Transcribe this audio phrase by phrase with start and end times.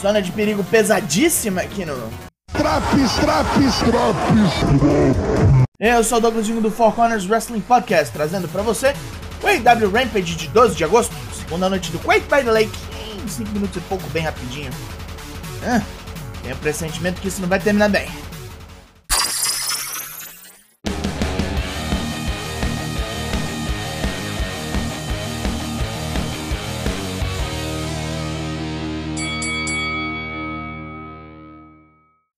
[0.00, 1.96] Zona de perigo pesadíssima aqui no.
[2.52, 5.56] Traps, traps, traps.
[5.80, 8.94] Eu sou o Douglas Jung do Four Corners Wrestling Podcast, trazendo pra você
[9.42, 12.78] o AW Rampage de 12 de agosto, segunda noite do Quake by the Lake,
[13.24, 14.70] em 5 minutos e pouco, bem rapidinho.
[15.64, 15.82] Ah,
[16.42, 18.08] tenho pressentimento que isso não vai terminar bem.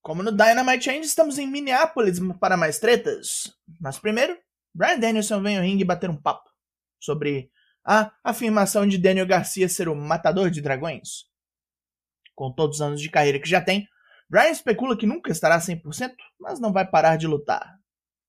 [0.08, 3.54] Como no Dynamite Change, estamos em Minneapolis para mais tretas.
[3.78, 4.38] Mas primeiro,
[4.74, 6.48] Brian Danielson vem ao ringue bater um papo
[6.98, 7.50] sobre
[7.84, 11.26] a afirmação de Daniel Garcia ser o matador de dragões.
[12.34, 13.86] Com todos os anos de carreira que já tem,
[14.30, 17.78] Brian especula que nunca estará 100%, mas não vai parar de lutar.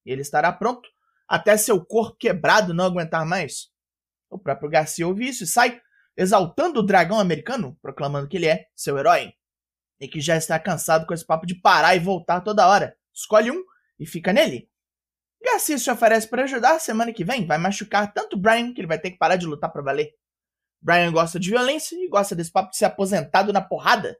[0.05, 0.89] Ele estará pronto
[1.29, 3.69] até seu corpo quebrado não aguentar mais.
[4.29, 5.79] O próprio Garcia ouve isso e sai
[6.17, 9.33] exaltando o dragão americano, proclamando que ele é seu herói
[9.99, 12.95] e que já está cansado com esse papo de parar e voltar toda hora.
[13.13, 13.63] Escolhe um
[13.99, 14.69] e fica nele.
[15.43, 18.99] Garcia se oferece para ajudar semana que vem, vai machucar tanto Brian que ele vai
[18.99, 20.13] ter que parar de lutar para valer.
[20.81, 24.17] Brian gosta de violência e gosta desse papo de ser aposentado na porrada,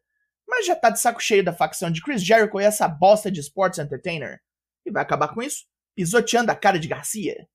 [0.48, 3.40] mas já tá de saco cheio da facção de Chris Jericho e essa bosta de
[3.40, 4.42] Sports Entertainer.
[4.86, 7.48] E vai acabar com isso, pisoteando a cara de Garcia.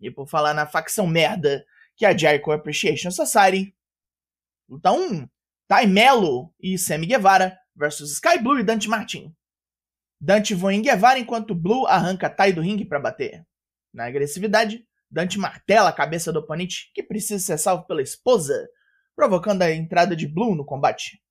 [0.00, 1.64] E por falar na facção merda,
[1.96, 3.74] que é a Jericho Appreciation Society.
[4.68, 5.28] Luta 1.
[5.66, 9.34] Tai Melo e Sammy Guevara versus Sky Blue e Dante Martin.
[10.20, 13.46] Dante voa em Guevara enquanto Blue arranca Tai do ringue para bater.
[13.92, 18.68] Na agressividade, Dante martela a cabeça do oponente, que precisa ser salvo pela esposa,
[19.16, 21.22] provocando a entrada de Blue no combate.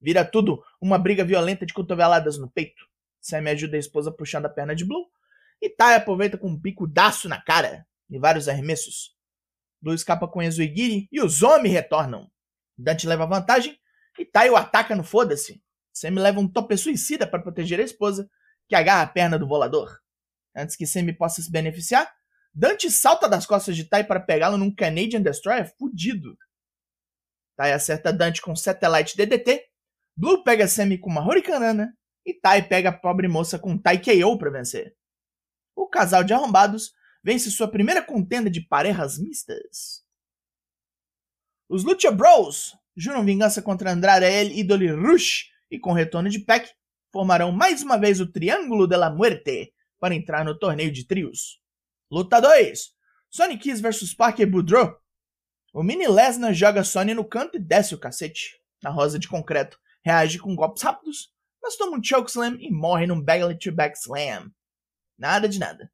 [0.00, 2.82] Vira tudo uma briga violenta de cotoveladas no peito.
[3.20, 5.06] Sammy ajuda a esposa puxando a perna de Blue,
[5.60, 9.14] e Tai aproveita com um bicudaço na cara e vários arremessos.
[9.82, 12.30] Blue escapa com Enzo e Giri e os homens retornam.
[12.76, 13.78] Dante leva vantagem
[14.18, 15.62] e Taio ataca no foda-se.
[15.92, 18.28] Sammy leva um tope suicida para proteger a esposa,
[18.68, 20.00] que agarra a perna do volador.
[20.54, 22.12] Antes que Sammy possa se beneficiar,
[22.54, 26.36] Dante salta das costas de Tai para pegá-lo num Canadian Destroyer fudido.
[27.56, 29.64] Tai acerta Dante com Satellite DDT,
[30.16, 34.38] Blue pega Sammy com uma Hurricanana e Tai pega a pobre moça com Tai KO
[34.38, 34.94] para vencer.
[35.74, 36.92] O casal de arrombados
[37.22, 40.04] vence sua primeira contenda de parejas mistas.
[41.68, 46.70] Os Lucha Bros juram vingança contra Andrade El Idoli Rush e com retorno de Peck,
[47.10, 51.60] formarão mais uma vez o Triângulo de la Muerte para entrar no torneio de trios.
[52.10, 52.90] Luta 2:
[53.30, 54.96] Sonny Kiss vs Parker Boudreaux.
[55.72, 58.60] O Mini Lesnar joga Sony no canto e desce o cacete.
[58.84, 61.32] A Rosa de Concreto reage com golpes rápidos,
[61.62, 64.52] mas toma um chokeslam e morre num belly to back slam.
[65.16, 65.90] Nada de nada.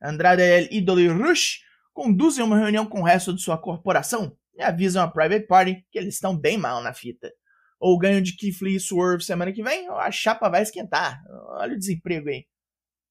[0.00, 1.60] Andrade El Idoli Rush
[1.92, 5.98] conduzem uma reunião com o resto de sua corporação e avisam a Private Party que
[5.98, 7.32] eles estão bem mal na fita.
[7.78, 11.18] Ou ganho de Keith Lee e Swerve semana que vem, ou a chapa vai esquentar.
[11.48, 12.46] Olha o desemprego aí.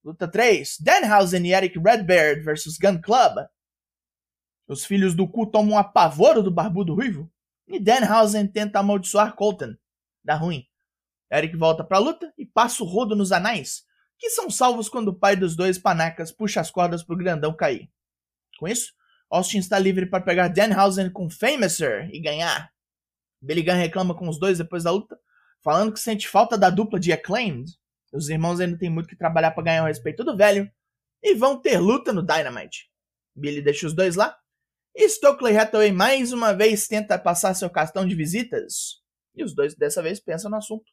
[0.04, 0.78] Luta 3.
[0.80, 3.48] Danhausen e Eric Redbeard versus Gun Club.
[4.68, 7.32] Os filhos do cu tomam um apavoro do barbudo ruivo.
[7.68, 9.74] E Danhausen tenta amaldiçoar Colton.
[10.24, 10.68] Dá ruim.
[11.32, 13.84] Eric volta pra luta e passa o rodo nos anais,
[14.20, 17.90] que são salvos quando o pai dos dois panacas puxa as cordas pro grandão cair.
[18.60, 18.94] Com isso,
[19.30, 22.72] Austin está livre para pegar Danhausen com Famouser e ganhar.
[23.42, 25.18] Billy Gunn reclama com os dois depois da luta,
[25.64, 27.72] falando que sente falta da dupla de Acclaimed.
[28.12, 30.70] Os irmãos ainda têm muito que trabalhar para ganhar o respeito do velho
[31.22, 32.90] e vão ter luta no Dynamite.
[33.36, 34.36] Billy deixa os dois lá
[34.96, 39.00] e Stokely Hathaway mais uma vez tenta passar seu cartão de visitas.
[39.36, 40.92] E os dois dessa vez pensam no assunto.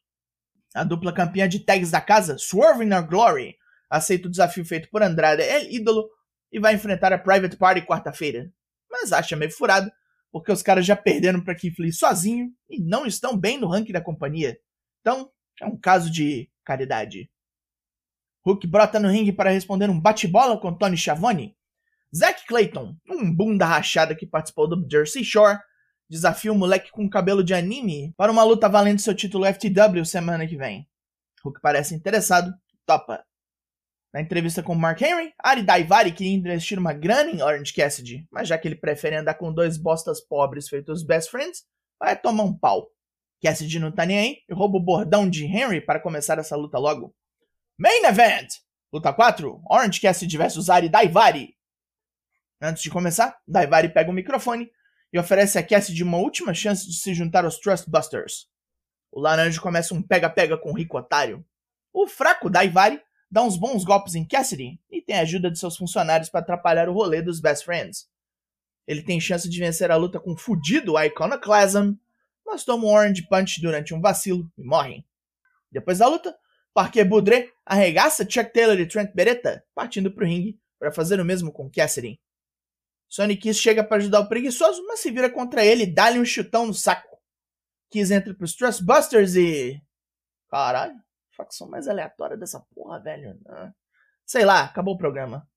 [0.73, 3.57] A dupla campeã de tags da casa, Swerving Our Glory,
[3.89, 6.09] aceita o desafio feito por Andrade El Ídolo
[6.51, 8.51] e vai enfrentar a Private Party quarta-feira.
[8.89, 9.91] Mas acha meio furado,
[10.31, 13.91] porque os caras já perderam para Keith Lee sozinho e não estão bem no ranking
[13.91, 14.57] da companhia.
[15.01, 15.31] Então,
[15.61, 17.29] é um caso de caridade.
[18.45, 21.55] Hook brota no ringue para responder um bate-bola com Tony Schiavone.
[22.15, 25.59] Zack Clayton, um bunda rachada que participou do Jersey Shore,
[26.09, 30.47] desafia o moleque com cabelo de anime para uma luta valendo seu título FTW semana
[30.47, 30.87] que vem.
[31.43, 32.53] Hook parece interessado,
[32.85, 33.26] topa.
[34.17, 38.47] Na entrevista com Mark Henry, Ari Daivari queria investir uma grana em Orange Cassidy, mas
[38.47, 41.63] já que ele prefere andar com dois bostas pobres feitos best friends,
[41.99, 42.89] vai tomar um pau.
[43.43, 46.79] Cassidy não tá nem aí e rouba o bordão de Henry para começar essa luta
[46.79, 47.13] logo.
[47.77, 48.53] Main Event!
[48.91, 51.55] Luta 4, Orange Cassidy vs Ari Daivari.
[52.59, 54.67] Antes de começar, Daivari pega o microfone
[55.13, 58.47] e oferece a Cassidy uma última chance de se juntar aos Trustbusters.
[59.11, 61.45] O Laranja começa um pega-pega com o Rico Otário.
[61.93, 62.99] O fraco Daivari
[63.29, 66.89] dá uns bons golpes em Cassidy e tem a ajuda de seus funcionários para atrapalhar
[66.89, 68.09] o rolê dos Best Friends.
[68.87, 71.93] Ele tem chance de vencer a luta com o fudido Iconoclasm,
[72.45, 75.05] mas tomam um Orange Punch durante um vacilo e morrem.
[75.69, 76.35] Depois da luta,
[76.73, 81.25] Parker Boudre arregaça Chuck Taylor e Trent Beretta, partindo para o ringue para fazer o
[81.25, 82.19] mesmo com Cassidy.
[83.09, 86.25] Sonny Kiss chega para ajudar o preguiçoso, mas se vira contra ele e dá-lhe um
[86.25, 87.17] chutão no saco.
[87.89, 89.81] Kiss entra pros Trustbusters e.
[90.49, 90.95] Caralho,
[91.37, 93.39] facção mais aleatória dessa porra, velho.
[93.45, 93.73] Né?
[94.25, 95.47] Sei lá, acabou o programa.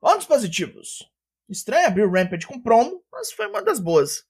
[0.00, 1.08] Pontos positivos.
[1.48, 4.24] Estranho abrir o Rampage com promo, mas foi uma das boas.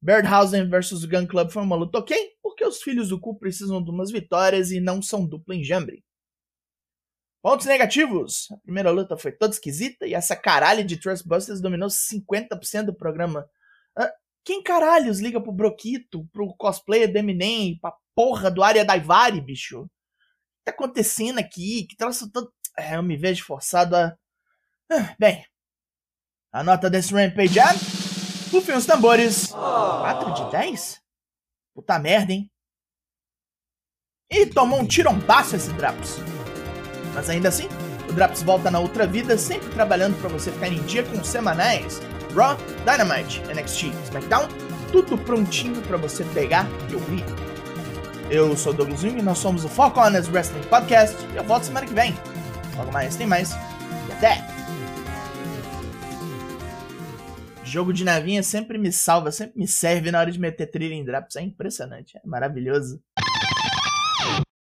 [0.00, 3.90] Birdhausen vs Gun Club foi uma luta ok, porque os filhos do cu precisam de
[3.90, 6.04] umas vitórias e não são dupla enjambre.
[7.42, 8.48] Pontos negativos.
[8.50, 13.48] A primeira luta foi toda esquisita e essa caralho de Trustbusters dominou 50% do programa.
[14.44, 19.88] Quem caralhos liga pro Broquito, pro cosplayer do Eminem, pra porra do Arya Daivari, bicho?
[20.68, 21.86] Tá acontecendo aqui?
[21.88, 22.52] Que troço todo...
[22.76, 24.14] É, eu me vejo forçado a...
[24.92, 25.42] Ah, bem,
[26.52, 27.64] a nota desse Rampage é...
[28.52, 29.46] Rufem os tambores.
[29.46, 31.00] 4 de 10?
[31.74, 32.50] Puta merda, hein?
[34.30, 36.16] E tomou um tirombaço esse Draps.
[37.14, 37.66] Mas ainda assim,
[38.10, 41.28] o Draps volta na outra vida, sempre trabalhando para você ficar em dia com os
[41.28, 41.98] semanais
[42.34, 44.46] Raw, Dynamite, NXT, SmackDown,
[44.92, 47.47] tudo prontinho para você pegar e ouvir.
[48.30, 51.86] Eu sou Douglas Jung nós somos o Foco Honest Wrestling Podcast e eu volto semana
[51.86, 52.14] que vem.
[52.76, 53.52] Logo mais, tem mais.
[53.52, 54.46] E até!
[57.64, 61.04] Jogo de navinha sempre me salva, sempre me serve na hora de meter trilha em
[61.04, 61.36] drops.
[61.36, 63.02] É impressionante, é maravilhoso.